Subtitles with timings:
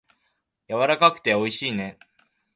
[0.65, 1.99] やわらかくておいしいね。